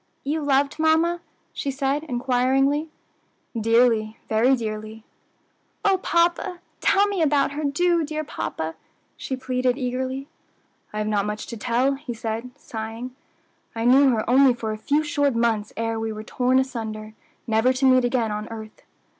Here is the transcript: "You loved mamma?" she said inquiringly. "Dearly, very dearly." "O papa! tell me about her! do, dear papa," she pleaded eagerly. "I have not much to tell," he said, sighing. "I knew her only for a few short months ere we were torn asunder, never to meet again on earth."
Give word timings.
"You 0.23 0.41
loved 0.41 0.79
mamma?" 0.79 1.21
she 1.53 1.69
said 1.69 2.05
inquiringly. 2.05 2.89
"Dearly, 3.55 4.17
very 4.27 4.55
dearly." 4.55 5.03
"O 5.85 5.99
papa! 5.99 6.59
tell 6.79 7.05
me 7.05 7.21
about 7.21 7.51
her! 7.51 7.63
do, 7.63 8.03
dear 8.03 8.23
papa," 8.23 8.73
she 9.15 9.37
pleaded 9.37 9.77
eagerly. 9.77 10.27
"I 10.91 10.97
have 10.97 11.07
not 11.07 11.27
much 11.27 11.45
to 11.45 11.55
tell," 11.55 11.93
he 11.93 12.15
said, 12.15 12.49
sighing. 12.57 13.11
"I 13.75 13.85
knew 13.85 14.09
her 14.09 14.27
only 14.27 14.55
for 14.55 14.71
a 14.71 14.77
few 14.79 15.03
short 15.03 15.35
months 15.35 15.71
ere 15.77 15.99
we 15.99 16.11
were 16.11 16.23
torn 16.23 16.57
asunder, 16.57 17.13
never 17.45 17.71
to 17.71 17.85
meet 17.85 18.03
again 18.03 18.31
on 18.31 18.47
earth." 18.49 18.81